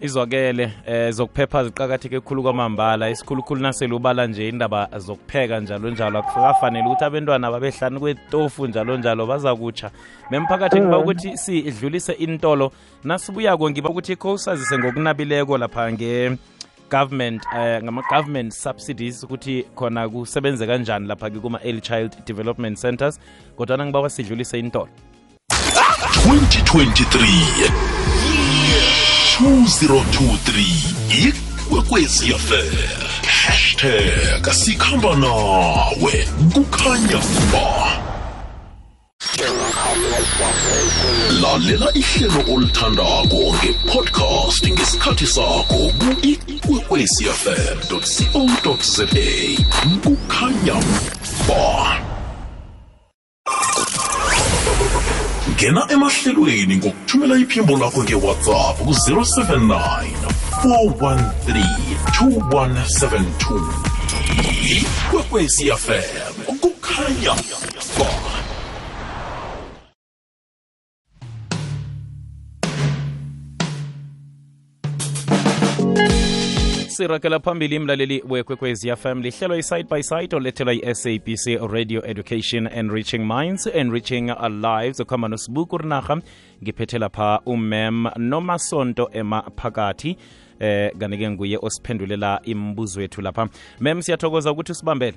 Izwakele 0.00 0.72
eh 0.86 1.10
zokuphepha 1.10 1.64
ziqakatheke 1.64 2.20
khulu 2.20 2.42
kwamambala. 2.42 3.10
Isikhulukhulu 3.10 3.60
naselubala 3.60 4.26
nje 4.26 4.48
indaba 4.48 4.88
zokupheka 4.98 5.60
njalo 5.60 5.90
njalo. 5.90 6.18
Akufanele 6.18 6.86
ukuthi 6.86 7.04
abantwana 7.04 7.50
babehlani 7.50 8.00
kwetofu 8.00 8.66
njalo 8.66 8.96
njalo 8.96 9.26
baza 9.26 9.56
kutsha 9.56 9.90
memphakathi 10.30 10.80
ngiba 10.80 10.98
ukuthi 10.98 11.38
sidlulise 11.38 12.12
intolo 12.12 12.72
nasibuyako 13.04 13.70
ngiba 13.70 13.90
ukuthi 13.90 14.16
kho 14.16 14.32
usazise 14.32 14.78
ngokunabileko 14.78 15.58
lapha 15.58 15.92
nge 15.92 16.36
government 16.90 17.42
eh 17.56 17.82
ngama-government 17.82 18.52
subsidies 18.52 19.24
ukuthi 19.24 19.64
khona 19.74 20.08
kusebenze 20.08 20.66
kanjani 20.66 21.06
lapha-ke 21.06 21.40
kuma-early 21.40 21.80
child 21.80 22.24
development 22.26 22.78
centers 22.78 23.20
kodwana 23.56 23.86
ngiba 23.86 24.00
wasidlulise 24.00 24.58
intolo 24.58 24.88
2023 26.26 28.25
2023 29.40 31.28
ikwekwezi 31.28 32.34
affair 32.34 32.72
hashtag 33.44 34.52
sikhamba 34.52 35.16
nawe 35.16 36.28
kukhanya 36.54 37.20
ba 37.52 38.02
lalela 41.40 41.92
ihlelo 41.94 42.54
olithandako 42.54 43.54
ngepodcast 43.56 44.68
ngesikhathi 44.68 45.26
sakho 45.26 45.92
ku-ikwekwecfm 45.98 47.78
co 47.88 48.76
za 48.82 49.06
kukhanya 50.02 50.76
ba 51.48 51.85
ngena 55.56 55.86
emahlelweni 55.90 56.76
ngokuthumela 56.76 57.36
iphimbo 57.36 57.76
lakho 57.78 58.04
ngewhatsapp 58.04 58.76
ku-079 58.78 59.80
413 60.62 61.64
2172 62.20 63.62
ikwekwecfm 64.76 66.34
kukhanya 66.60 67.34
sirakela 76.96 77.40
phambili 77.40 77.76
imlaleli 77.76 78.24
wekwekwezi 78.28 78.96
fm 78.96 79.20
lihlelo 79.20 79.56
i-side 79.56 79.88
by 79.90 80.02
side 80.02 80.36
olethelwa 80.36 80.74
i-sabc 80.74 81.46
radio 81.70 82.06
education 82.06 82.68
enriching 82.74 83.18
minds 83.18 83.66
enriching 83.66 84.32
lives 84.50 85.00
okuhamba 85.00 85.28
nosibuku 85.28 85.78
rinarha 85.78 86.20
ngiphethe 86.62 86.98
lapha 86.98 87.40
umem 87.46 88.06
nomasonto 88.16 89.10
emaphakathi 89.12 90.16
eh 90.60 90.92
kanike 90.98 91.30
nguye 91.30 91.58
osiphendulela 91.62 92.40
imibuzo 92.44 93.00
yethu 93.00 93.22
lapha. 93.22 93.48
Mem 93.80 94.02
siyathokoza 94.02 94.52
ukuthi 94.52 94.72
usibambele. 94.72 95.16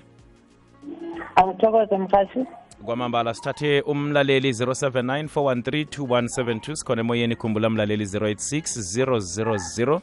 Angithokoze 1.35 1.97
mkhathi 1.97 2.45
kwamambala 2.85 3.33
sithathe 3.33 3.81
umlaleli 3.81 4.51
079 4.51 5.23
413 5.23 5.83
2172 5.83 6.75
sikhona 6.75 7.01
emoyeni 7.01 7.35
khumbula 7.35 7.69
mlaleli 7.69 8.05
086 8.05 9.05
000 9.45 9.99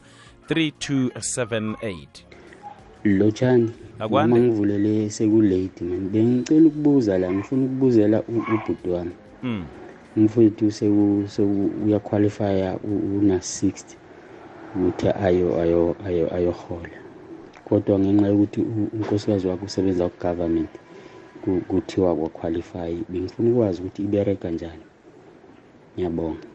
3278 0.49 2.07
lotshani 3.05 3.71
Akwande. 3.99 4.35
noma 4.39 4.47
ngivulele 4.49 5.11
sekulate 5.11 5.85
man 5.85 6.09
bengicela 6.09 6.67
ukubuza 6.67 7.19
la 7.19 7.33
ngifuna 7.33 7.65
ukubuzela 7.65 8.23
u- 8.23 8.45
ubhuti 8.55 8.89
wami. 8.91 9.11
Mm. 9.43 9.65
umfowethu 10.17 10.71
seku- 10.71 11.25
seku- 11.29 11.71
uyaqualifya 11.85 12.79
una 13.19 13.37
60 13.39 13.97
ukuthi 14.77 15.09
ayo 15.09 15.61
ayo 15.61 15.97
ayo 16.07 16.35
ayohola. 16.35 16.89
Kodwa 17.65 17.99
ngenxa 17.99 18.27
yokuthi 18.27 18.61
u- 18.61 18.89
unkosikazi 18.93 19.47
wakhe 19.47 19.65
usebenza 19.65 20.09
ku-government 20.09 20.71
ku- 21.45 21.61
kuthiwa 21.69 22.17
kwaqualify 22.17 22.95
bengifuna 23.09 23.51
ukwazi 23.51 23.81
ukuthi 23.83 24.03
ibereka 24.03 24.51
njani. 24.51 24.83
Ngiyabonga. 25.97 26.47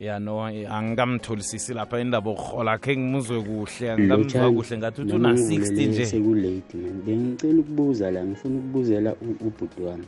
Ya 0.00 0.18
no 0.18 0.44
angikamtholisisi 0.44 1.74
lapha 1.74 2.00
indaba 2.00 2.30
okuhola 2.30 2.78
khe 2.78 2.96
ngimuzwe 2.96 3.40
kuhle 3.42 3.90
angikamzwa 3.92 4.52
kuhle 4.52 4.78
ngathi 4.78 5.00
uthi 5.02 5.12
una 5.14 5.32
60 5.32 5.86
nje. 5.88 6.06
sekulate 6.06 6.76
man. 6.76 7.02
Bengicela 7.06 7.60
ukubuza 7.60 8.10
la 8.10 8.24
ngifuna 8.24 8.58
ukubuzela 8.58 9.14
ubhuti 9.40 9.82
wami 9.82 10.04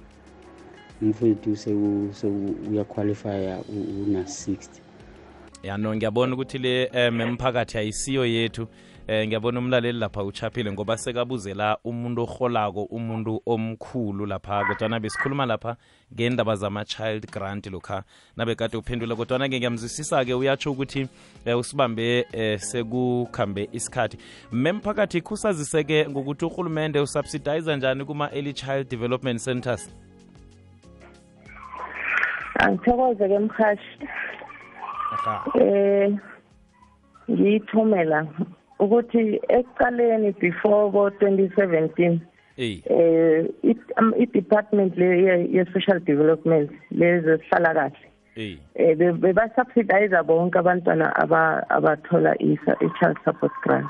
umfowethu 1.02 1.50
uyakhwalifya 1.50 2.14
seku- 2.20 2.70
uyaqualifya 2.70 3.58
u- 3.68 4.02
una 4.06 4.22
60 4.22 4.56
ya 5.62 5.76
no 5.78 5.96
ngiyabona 5.96 6.34
ukuthi 6.34 6.58
le 6.58 6.86
um 7.08 7.20
emphakathi 7.20 7.78
ayisiyo 7.78 8.26
yethu 8.26 8.66
eh 9.08 9.26
ngiyabona 9.28 9.58
umlaleli 9.58 9.98
lapha 9.98 10.24
uchaphile 10.24 10.72
ngoba 10.72 10.96
sekabuzela 10.96 11.78
umuntu 11.84 12.22
oholako 12.22 12.82
umuntu 12.82 13.42
omkhulu 13.46 14.26
lapha 14.26 14.64
kodwana 14.64 15.00
besikhuluma 15.00 15.46
lapha 15.46 15.76
ngendaba 16.14 16.56
zama-child 16.56 17.30
grant 17.30 17.66
lokha 17.66 18.02
nabekade 18.36 18.76
uphendula. 18.76 19.16
Kodwana-ke 19.16 19.58
ngiyamzwisisa-ke 19.58 20.34
uyatsho 20.34 20.72
ukuthi 20.72 21.08
eh, 21.44 21.58
usibambe 21.58 22.26
eh, 22.32 22.58
sekukhambe 22.58 23.68
isikhathi. 23.72 24.18
Memphakathi 24.52 25.20
khusaziseke 25.20 26.08
ngokuthi 26.08 26.44
urhulumende 26.44 27.00
usubsidize 27.00 27.76
njani 27.76 28.04
kuma-early 28.04 28.52
child 28.52 28.88
development 28.88 29.40
centers? 29.40 29.90
Angithokoze 32.58 33.28
ke 33.28 33.38
mhashi 33.38 34.08
um 35.54 35.62
eh 35.62 36.18
ngiyithumela 37.30 38.26
ukuthi 38.80 39.40
ekuqaleni 39.48 40.30
before 40.40 40.90
ko 40.92 41.08
2017 41.20 42.18
eyi 42.58 42.82
eh 42.90 43.44
i- 43.62 43.92
am- 43.96 44.14
i-department 44.18 44.96
le 44.96 45.06
ye- 45.06 45.48
ye-social 45.56 46.00
development 46.04 46.70
lezesihlala 46.92 47.74
kahle. 47.74 48.06
Eyi 48.36 48.58
eh 48.76 48.94
be- 48.98 49.12
bebasubsidize 49.12 50.22
bonke 50.26 50.58
abantwana 50.58 51.12
aba- 51.16 51.64
abathola 51.70 52.34
i- 52.40 52.58
i-child 52.80 53.16
support 53.24 53.52
grant. 53.62 53.86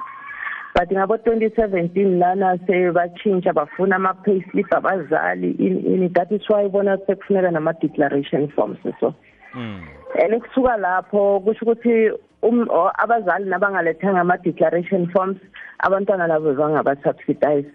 But 0.75 0.91
ngabo 0.93 1.17
2017 1.17 2.19
lana 2.19 2.59
sebatshintsha 2.67 3.53
bafuna 3.53 3.97
ama-payslip 3.97 4.69
abazali 4.75 5.51
ini 5.59 5.81
ini 5.81 6.09
that 6.15 6.31
is 6.33 6.51
why 6.51 6.69
bona 6.69 6.99
sekufuneka 7.07 7.51
nama-declaration 7.51 8.49
forms 8.49 8.79
so. 9.01 9.15
Mm. 9.55 9.81
and 10.23 10.43
kusuka 10.43 10.77
lapho 10.77 11.41
kusho 11.41 11.65
ukuthi 11.65 12.11
um- 12.49 12.69
o- 12.71 12.93
abazali 13.05 13.45
nabangalethanga 13.51 14.21
ama-declaration 14.21 15.07
forms 15.13 15.39
abantwana 15.87 16.27
labo 16.27 16.55
bangaba-subsidize 16.55 17.71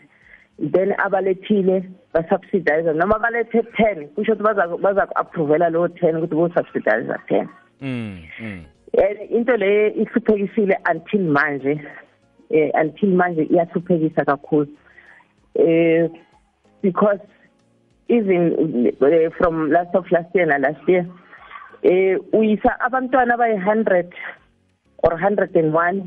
then 0.73 0.93
abalethile 1.05 1.83
basubsidize 2.13 2.93
noma 2.93 3.19
balethe 3.19 3.61
ten 3.77 4.07
kusho 4.15 4.33
ukuthi 4.33 4.43
baza- 4.43 4.77
baza-ku-appruvela 4.85 5.69
lowo 5.69 5.87
ten 5.87 6.15
ukuthi 6.17 6.35
bo-subsidize 6.35 7.15
ten 7.29 7.47
Mm. 7.81 8.17
Mm. 8.39 8.63
and 9.03 9.17
into 9.31 9.55
le 9.57 9.89
ihluphekisile 10.01 10.75
until 10.91 11.21
manje 11.37 11.73
eh 12.49 12.69
until 12.81 13.09
manje 13.21 13.43
iyahluphekisa 13.43 14.25
kakhulu 14.25 14.67
eh 15.55 16.09
because 16.81 17.19
even 18.09 18.91
uh, 19.01 19.29
from 19.37 19.71
last 19.71 19.95
of 19.95 20.11
last 20.11 20.35
year 20.35 20.45
na 20.47 20.57
last 20.57 20.83
year 20.89 21.05
eh 21.83 22.17
uyisa 22.33 22.79
abantwana 22.79 23.33
abayi 23.33 23.55
100 23.57 24.05
or 25.03 25.13
101 25.13 26.01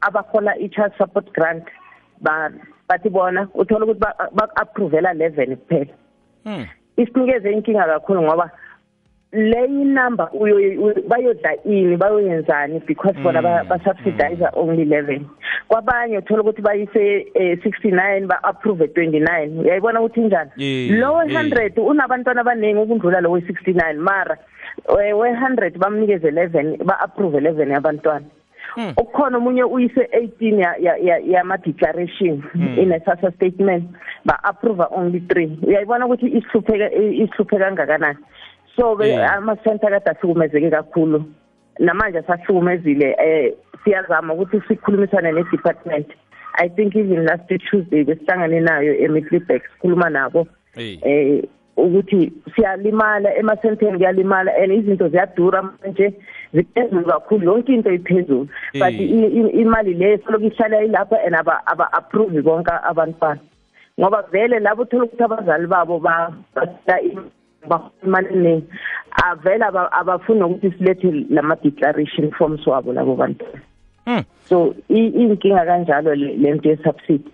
abahola 0.00 0.52
i-child 0.60 0.92
support 0.98 1.32
grant. 1.32 1.64
Ba 2.20 2.50
bathi 2.88 3.08
bona 3.10 3.48
uthola 3.54 3.84
ukuthi 3.86 4.00
ba-approvela 4.32 5.12
11 5.14 5.56
kuphela. 5.56 5.92
Mm. 6.44 6.66
isinikeze 6.96 7.52
inkinga 7.52 7.84
kakhulu 7.86 8.22
ngoba 8.22 8.50
leyi 9.32 9.84
number 9.84 10.28
bayodla 11.08 11.50
ini 11.64 11.96
bayoyenzani 11.96 12.80
because 12.86 13.14
bona 13.22 13.42
ba- 13.42 13.64
basubsidize 13.68 14.48
only 14.54 14.84
11 14.84 15.20
kwabanye 15.68 16.18
uthola 16.18 16.42
ukuthi 16.42 16.62
bayise 16.62 17.26
eh, 17.34 17.58
69 17.58 18.26
ba-approve 18.26 18.84
29 18.86 19.60
uyayibona 19.60 20.00
ukuthi 20.00 20.20
njani 20.20 20.50
lowo 21.00 21.22
eh. 21.22 21.28
100 21.30 21.80
unabantwana 21.80 22.40
abaningi 22.40 22.80
ukundlula 22.80 23.20
lowo 23.20 23.38
69 23.38 23.94
mara 23.98 24.36
we 24.96 25.12
100 25.12 25.78
bamnikeze 25.78 26.30
11 26.30 26.84
ba-approve 26.84 27.38
11 27.40 27.70
yabantwana. 27.72 28.24
Hmm. 28.74 28.92
ukukhona 28.96 29.36
omunye 29.38 29.64
uyise 29.64 30.00
18 30.12 30.58
ya- 30.60 30.76
ya- 30.80 30.96
ya- 30.96 31.18
yama-declaration 31.18 32.42
in 32.76 32.92
a 32.92 32.98
SASSA 33.00 33.32
statement 33.32 33.84
ba-approve 34.24 34.84
only 34.90 35.20
3 35.20 35.58
uyayibona 35.66 36.06
ukuthi 36.06 36.26
isihlupheke 36.26 36.86
isihluphe 37.12 37.58
kangakanani? 37.58 38.18
So 38.76 39.04
Yeah. 39.04 39.34
ama-center 39.36 39.90
kade 39.90 40.10
ahlukumezeke 40.10 40.70
kakhulu. 40.70 41.24
Namanje 41.78 42.18
asahlukumezile 42.18 43.16
eh 43.18 43.54
siyazama 43.84 44.34
ukuthi 44.34 44.60
sikhulumisane 44.68 45.32
ne-department. 45.32 46.06
I 46.54 46.68
think 46.68 46.96
even 46.96 47.24
last 47.24 47.48
tuesday 47.70 48.04
besihlangane 48.04 48.60
nayo 48.60 48.94
e-middleburg 48.94 49.62
sikhuluma 49.74 50.10
nabo. 50.10 50.46
Eh 50.76 51.42
ukuthi 51.78 52.32
siyalimala 52.54 53.34
emasenteni 53.36 53.98
kuyalimala 53.98 54.50
and 54.62 54.72
izinto 54.72 55.08
ziyadura 55.08 55.62
manje 55.62 56.12
ziphezulu 56.54 57.04
kakhulu 57.04 57.44
yonke 57.46 57.72
into 57.74 57.90
iphezulu. 57.90 58.48
But 58.74 58.92
i- 58.92 59.32
i- 59.38 59.60
imali 59.62 59.94
le 59.94 60.18
soloku 60.18 60.44
ihlala 60.46 60.82
ilapha 60.84 61.16
and 61.26 61.34
aba- 61.36 61.62
aba-approve 61.66 62.42
konke 62.42 62.72
abantwana. 62.90 63.40
Ngoba 64.00 64.22
vele 64.32 64.58
labo 64.60 64.82
uthola 64.82 65.04
ukuthi 65.04 65.22
abazali 65.22 65.66
babo 65.66 65.98
ba- 65.98 66.32
basela 66.54 67.00
imali 68.04 68.28
eningi 68.34 68.64
avele 69.24 69.64
aba- 69.64 69.92
abafuni 69.92 70.40
nokuthi 70.40 70.70
silethe 70.78 71.26
lama-declaration 71.30 72.30
forms 72.32 72.66
wabo 72.66 72.92
labo 72.92 73.16
bantwana. 73.16 73.60
Mm. 74.06 74.24
so 74.48 74.74
iyinkinga 74.88 75.64
kanjalo 75.66 76.14
le 76.14 76.50
nto 76.54 76.68
ye-subsidy. 76.68 77.28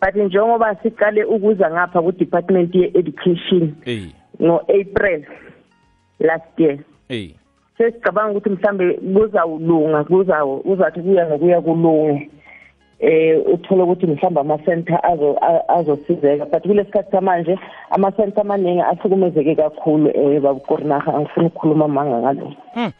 But 0.00 0.14
njengoba 0.16 0.74
siqale 0.82 1.24
ukuza 1.24 1.70
ngapha 1.70 2.02
ku-department 2.02 2.74
ye-education 2.74 3.74
Eh. 3.86 4.02
ngo-april 4.42 5.24
last 6.20 6.58
year 6.58 6.78
Eh. 7.08 7.30
sesicabanga 7.78 8.30
ukuthi 8.38 8.50
mhlambe 8.50 8.92
kuzawulunga 8.94 10.04
kuzawo 10.04 10.56
kuzathi 10.58 11.00
kuya 11.00 11.26
ngokuya 11.26 11.60
kulunge 11.60 12.30
eh 13.00 13.38
uthole 13.54 13.82
ukuthi 13.82 14.06
mhlawumbe 14.06 14.40
ama-center 14.40 14.98
azo- 15.02 15.38
a- 15.40 15.68
azosizeka 15.68 16.44
but 16.46 16.62
kulesikhathi 16.62 17.10
samanje 17.10 17.58
ama-center 17.90 18.40
amaningi 18.40 18.80
ahlukumezeke 18.80 19.54
kakhulu 19.54 20.10
um 20.10 20.40
babukorinaha 20.40 21.14
angifuni 21.14 21.46
ukukhuluma 21.46 21.84
amanga 21.84 22.18
ngaloko 22.20 22.52
Hmm. 22.74 22.90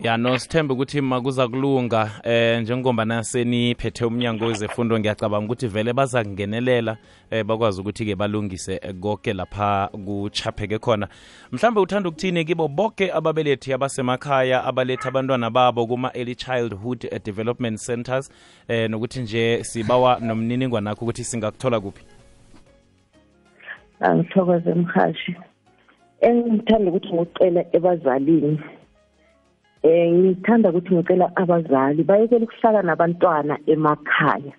Ya 0.00 0.16
no 0.16 0.38
sithembe 0.38 0.74
ukuthi 0.74 1.00
makuza 1.00 1.48
kulunga 1.48 2.10
eh 2.24 2.62
njengoba 2.62 3.04
naseniphethe 3.04 4.04
umnyango 4.04 4.44
wezefundo. 4.46 4.98
Ngiyacabanga 4.98 5.44
ukuthi 5.46 5.66
vele 5.66 5.92
baza 5.92 6.24
kungenelela 6.24 6.96
eh 7.30 7.44
bakwazi 7.44 7.80
ukuthi-ke 7.80 8.16
balungise 8.16 8.80
eh, 8.82 8.94
konke 9.00 9.32
lapha 9.32 9.88
kuchapheke 10.04 10.78
khona. 10.78 11.08
Mhlambe 11.52 11.80
uthanda 11.80 12.08
ukuthini 12.08 12.44
kibo 12.44 12.68
bonke 12.68 13.12
ababelethi 13.12 13.72
abasemakhaya 13.72 14.64
abaletha 14.64 15.08
abantwana 15.08 15.50
babo 15.50 15.86
kuma-early 15.86 16.34
childhood 16.34 17.08
eh, 17.10 17.20
development 17.24 17.78
centers? 17.78 18.30
Eh 18.68 18.90
nokuthi 18.90 19.20
nje 19.20 19.64
sibawa 19.64 20.20
nomniningwana 20.20 20.90
nakho 20.90 21.04
ukuthi 21.04 21.24
singakuthola 21.24 21.80
kuphi? 21.80 22.04
Angithokoze 24.00 24.74
mhashi 24.74 25.36
engithanda 26.20 26.90
ukuthi 26.90 27.12
ngocela 27.14 27.64
ebazalini 27.72 28.60
eh 29.82 30.12
ngithanda 30.12 30.70
ukuthi 30.70 30.94
ngicela 30.94 31.32
abazali 31.36 32.02
bayekele 32.02 32.44
ukuhlala 32.44 32.82
nabantwana 32.82 33.54
emakhaya. 33.66 34.54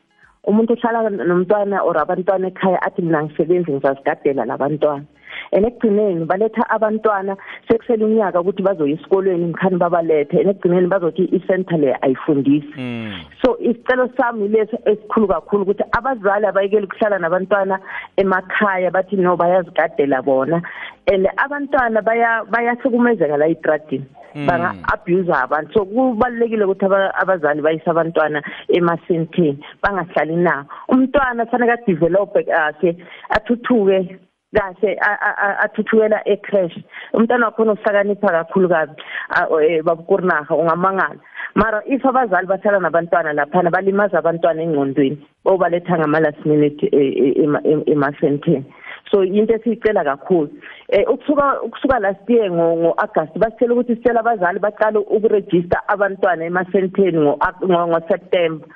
Umuntu 0.50 0.74
uhlala 0.74 1.10
nomntwana 1.10 1.84
or 1.86 1.98
abantwana 1.98 2.48
ekhaya 2.48 2.82
athi 2.82 3.02
mina 3.02 3.24
ngisebenzi 3.24 3.72
ngizazigadela 3.72 4.46
labantwana 4.46 5.06
and 5.52 5.66
ekugcineni 5.66 6.26
baletha 6.26 6.64
abantwana 6.70 7.36
sekusele 7.68 8.06
unyaka 8.06 8.42
ukuthi 8.42 8.64
bazoya 8.64 8.94
esikolweni 8.96 9.48
ngikhani 9.48 9.78
babalethe. 9.78 10.40
And 10.40 10.50
ekugcineni 10.50 10.88
bazothi 10.88 11.30
i-center 11.36 11.78
le 11.78 11.96
ayifundisi. 12.02 12.74
Mm. 12.78 13.20
so 13.44 13.58
isicelo 13.60 14.10
sami 14.18 14.48
leso 14.48 14.78
esikhulu 14.86 15.28
kakhulu 15.28 15.64
ukuthi 15.64 15.84
abazali 15.92 16.46
abayekele 16.46 16.86
ukuhlala 16.86 17.20
nabantwana 17.20 17.80
emakhaya 18.18 18.92
bathi 18.92 19.16
no 19.16 19.38
bayazigadela 19.38 20.22
bona. 20.24 20.62
And 21.08 21.28
abantwana 21.38 22.02
baya 22.02 22.44
bayahlukumezeka 22.46 23.38
la 23.38 23.48
etradini. 23.48 24.06
Banga-abuse 24.36 25.32
abantu. 25.34 25.74
So 25.74 25.86
kubalulekile 25.86 26.66
ukuthi 26.66 26.86
aba- 26.86 27.14
abazali 27.16 27.62
bayise 27.62 27.90
abantwana 27.90 28.42
emasenteni 28.70 29.64
bangahlali 29.84 30.36
nawo 30.36 30.66
umntwana 30.90 31.46
kufanele 31.46 31.72
adevelophe 31.74 32.44
kahle 32.44 32.98
athuthuke 33.30 34.18
kahle 34.54 34.98
a- 35.02 35.22
a- 35.28 35.38
a- 35.46 35.60
athuthukela 35.66 36.22
ecrash. 36.28 36.76
Umntwana 37.14 37.46
wakhona 37.46 37.72
uhlakanipha 37.72 38.28
kakhulu 38.28 38.70
kabi 38.70 38.94
a- 39.30 39.48
eh, 39.64 39.84
babukurinaha 39.84 40.56
ungamangala. 40.56 41.20
Mara 41.56 41.82
if 41.86 42.04
abazali 42.06 42.48
bahlala 42.48 42.80
nabantwana 42.80 43.34
laphana 43.34 43.70
balimaza 43.72 44.20
abantwana 44.20 44.62
engqondweni 44.64 45.18
bobaletha 45.44 45.98
ngama-last 46.00 46.46
minute 46.46 46.84
eh, 46.92 47.14
eh, 47.18 47.44
ema- 47.44 47.62
em- 47.64 47.84
emasenteni 47.88 48.66
so 49.10 49.24
into 49.24 49.54
esiyicela 49.54 50.04
kakhulu. 50.04 50.50
Eh 50.90 51.04
ukusuka 51.10 51.62
ukusuka 51.64 52.00
last 52.00 52.30
year 52.30 52.52
ngo 52.52 52.76
ngoAugust 52.76 53.38
basitshela 53.38 53.74
ukuthi 53.74 53.96
sicela 53.96 54.20
abazali 54.20 54.60
baqale 54.60 54.98
ukuregister 55.00 55.82
abantwana 55.88 56.46
emasenteni 56.46 57.18
ngo 57.20 57.40
ngo 57.68 58.00
September. 58.10 58.68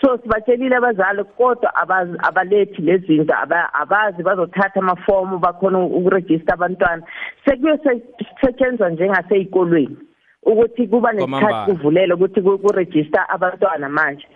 So 0.00 0.18
sibatshelile 0.18 0.76
abazali 0.76 1.24
kodwa 1.36 1.70
abalethi 2.22 2.82
lezinto 2.82 3.34
aba- 3.34 3.74
abazi 3.74 4.22
bazothatha 4.22 4.80
amafomu 4.80 5.38
bakhona 5.38 5.78
ukuregister 5.78 6.54
abantwana. 6.54 7.02
Sekuye 7.44 7.78
setshenzwa 8.40 8.90
njengaseyikolweni 8.90 9.96
ukuthi 10.46 10.86
kuba 10.88 11.12
nesikhathi 11.12 11.70
kuvulele 11.72 12.14
ukuthi 12.14 12.42
ku- 12.42 12.58
kuregister 12.58 13.26
abantwana 13.28 13.88
manje. 13.88 14.26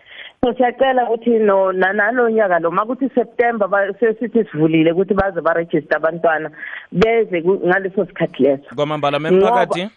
So 0.45 0.53
siyacela 0.55 1.05
ukuthi 1.11 1.39
no 1.39 1.73
na- 1.73 1.93
nalo 1.93 2.31
nyaka 2.31 2.59
lo 2.59 2.71
makuthi 2.71 3.09
September 3.15 3.69
ba- 3.69 3.93
sesithi 4.01 4.45
sivulile 4.45 4.93
ukuthi 4.93 5.15
baze 5.15 5.41
baregister 5.41 5.97
abantwana 5.97 6.51
beze 6.93 7.43
ku- 7.43 7.61
ngaleso 7.67 8.07
sikhathi 8.07 8.43
leso. 8.43 8.75
Kwamambala 8.77 9.19
memphakathi? 9.19 9.91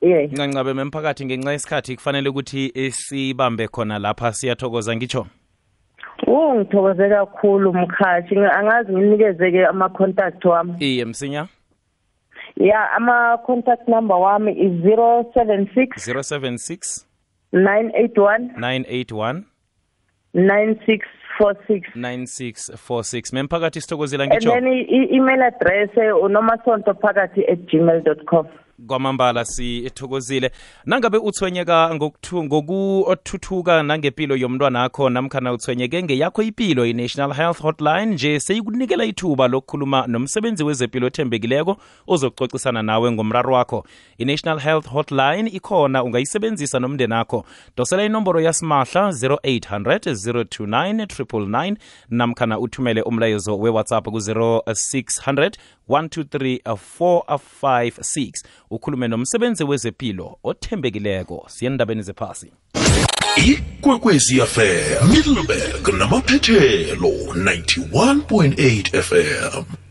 Yeah 0.00 0.30
ncancabe 0.32 0.74
memphakathi 0.74 1.24
ngenxa 1.26 1.52
yesikhathi 1.52 1.96
kufanele 1.96 2.28
ukuthi 2.28 2.72
eh, 2.74 2.92
sibambe 2.92 3.68
khona 3.68 3.98
lapha 3.98 4.32
siyathokoza 4.32 4.96
ngitsho? 4.96 5.26
Oh 6.26 6.54
ngithokoze 6.54 7.08
kakhulu 7.08 7.72
mkhathi. 7.72 8.36
Angazi 8.38 8.92
nginikeze 8.92 9.50
ke 9.50 9.66
ama 9.66 9.88
contact 9.88 10.44
wami. 10.44 10.74
Iye 10.80 11.04
msinya? 11.04 11.46
Yeah 12.56 12.96
ama 12.96 13.38
contact 13.46 13.88
number 13.88 14.16
wami 14.16 14.52
is 14.52 14.72
076 14.84 15.96
076 15.96 17.06
981 17.52 18.50
981 18.58 19.42
9646 20.36 21.96
9646 21.96 23.32
memphakathi 23.32 23.80
sithokozela 23.80 24.24
and 24.24 24.32
ngitsho? 24.32 24.52
then 24.52 24.66
i- 24.66 24.86
i- 24.98 25.08
email 25.16 25.42
address 25.42 25.90
unomasonto 26.22 26.94
phakathi 26.94 27.44
at 27.52 27.58
gmail.com 27.72 28.46
kwamambala 28.86 29.44
sithokozile. 29.44 30.50
Nangabe 30.84 31.18
uthwenyeka 31.18 31.90
ngokuthu- 31.94 32.44
ngokuthuthuka 32.44 33.82
nangempilo 33.82 34.36
yomntwana 34.36 34.82
akho 34.84 35.10
namkhana 35.10 35.52
uthwenyeke 35.52 36.02
ngeyakho 36.02 36.42
ipilo 36.42 36.86
i-national 36.86 37.32
health 37.34 37.60
hotline 37.60 38.06
nje 38.06 38.40
seyikunikela 38.40 39.04
ithuba 39.04 39.48
lokukhuluma 39.48 40.06
nomsebenzi 40.06 40.64
wezempilo 40.64 41.06
othembekileko 41.06 41.76
ozokucocisana 42.06 42.82
nawe 42.82 43.12
ngomraro 43.12 43.54
wakho. 43.54 43.84
I-national 44.18 44.58
health 44.60 44.86
hotline 44.88 45.50
ikhona 45.50 46.04
ungayisebenzisa 46.04 46.78
nomndeni 46.80 47.14
akho 47.14 47.44
dosela 47.76 48.04
inomboro 48.04 48.40
yasimahla 48.40 49.08
0800 49.08 49.98
029 50.46 51.06
999 51.06 51.76
namkhana 52.10 52.58
uthumele 52.58 53.02
umlayezo 53.02 53.58
wewhatsapp 53.58 54.04
ku-0600 54.04 55.50
123 55.88 56.60
456 56.64 58.30
ukhulume 58.70 59.08
nomsebenzi 59.08 59.64
wezepilo 59.64 60.38
othembekileko. 60.44 61.44
Siyendabeni 61.48 62.02
zephasi. 62.02 62.52
Ikwekwezi 63.46 64.40
fm 64.40 65.10
middleburg 65.10 65.88
namaphethelo 65.98 67.08
91.8 67.08 69.02
fm 69.02 69.85